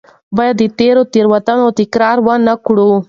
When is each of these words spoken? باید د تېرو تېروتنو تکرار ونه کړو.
باید 0.37 0.55
د 0.61 0.63
تېرو 0.79 1.01
تېروتنو 1.13 1.67
تکرار 1.79 2.17
ونه 2.27 2.53
کړو. 2.65 2.91